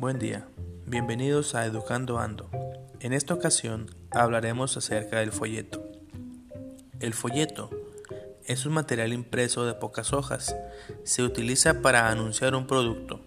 [0.00, 0.48] Buen día,
[0.86, 2.48] bienvenidos a Educando Ando.
[3.00, 5.86] En esta ocasión hablaremos acerca del folleto.
[7.00, 7.68] El folleto
[8.46, 10.56] es un material impreso de pocas hojas.
[11.04, 13.20] Se utiliza para anunciar un producto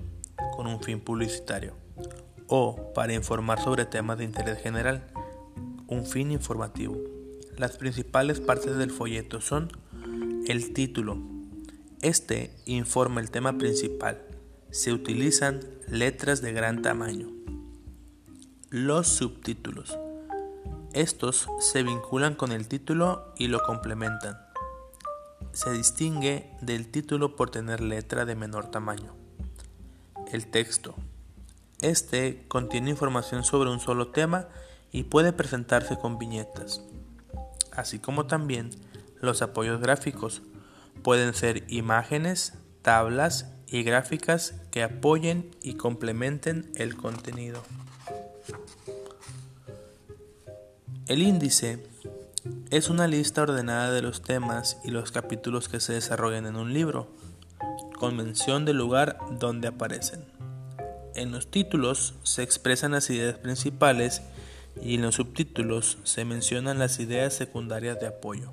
[0.55, 1.75] con un fin publicitario
[2.47, 5.05] o para informar sobre temas de interés general,
[5.85, 6.97] un fin informativo.
[7.55, 9.69] Las principales partes del folleto son
[10.47, 11.19] el título.
[12.01, 14.32] Este informa el tema principal.
[14.73, 17.29] Se utilizan letras de gran tamaño.
[18.71, 19.99] Los subtítulos.
[20.93, 24.35] Estos se vinculan con el título y lo complementan.
[25.51, 29.13] Se distingue del título por tener letra de menor tamaño.
[30.31, 30.95] El texto.
[31.79, 34.47] Este contiene información sobre un solo tema
[34.91, 36.81] y puede presentarse con viñetas,
[37.73, 38.71] así como también
[39.21, 40.41] los apoyos gráficos.
[41.03, 47.63] Pueden ser imágenes, tablas y gráficas que apoyen y complementen el contenido.
[51.07, 51.83] El índice
[52.69, 56.71] es una lista ordenada de los temas y los capítulos que se desarrollan en un
[56.71, 57.07] libro,
[57.97, 60.23] con mención del lugar donde aparecen.
[61.15, 64.21] En los títulos se expresan las ideas principales
[64.83, 68.51] y en los subtítulos se mencionan las ideas secundarias de apoyo.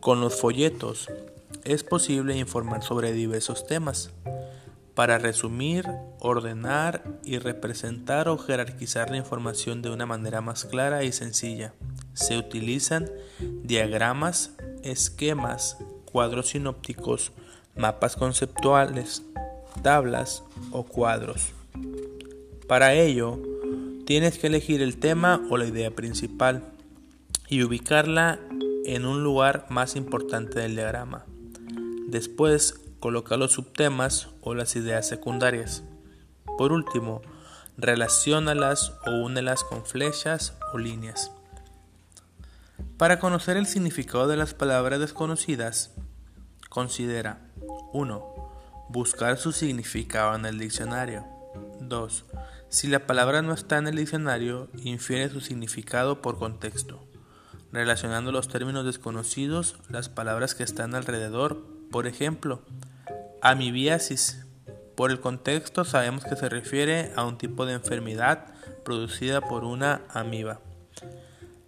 [0.00, 1.08] Con los folletos
[1.72, 4.10] es posible informar sobre diversos temas
[4.96, 5.86] para resumir,
[6.18, 11.72] ordenar y representar o jerarquizar la información de una manera más clara y sencilla.
[12.12, 13.08] Se utilizan
[13.62, 17.30] diagramas, esquemas, cuadros sinópticos,
[17.76, 19.22] mapas conceptuales,
[19.80, 21.52] tablas o cuadros.
[22.66, 23.38] Para ello,
[24.06, 26.64] tienes que elegir el tema o la idea principal
[27.48, 28.40] y ubicarla
[28.84, 31.26] en un lugar más importante del diagrama.
[32.10, 35.84] Después, coloca los subtemas o las ideas secundarias.
[36.58, 37.22] Por último,
[37.76, 41.30] relaciónalas o únelas con flechas o líneas.
[42.96, 45.92] Para conocer el significado de las palabras desconocidas,
[46.68, 47.46] considera
[47.92, 48.34] 1.
[48.88, 51.24] Buscar su significado en el diccionario.
[51.80, 52.24] 2.
[52.70, 57.06] Si la palabra no está en el diccionario, infiere su significado por contexto
[57.72, 61.64] relacionando los términos desconocidos, las palabras que están alrededor.
[61.90, 62.62] Por ejemplo,
[63.42, 64.44] amibiasis.
[64.96, 68.46] Por el contexto sabemos que se refiere a un tipo de enfermedad
[68.84, 70.60] producida por una amiba.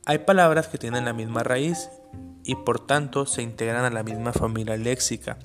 [0.05, 1.89] Hay palabras que tienen la misma raíz
[2.45, 5.39] y por tanto se integran a la misma familia léxica.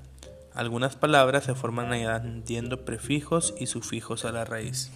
[0.54, 4.92] Algunas palabras se forman añadiendo prefijos y sufijos a la raíz.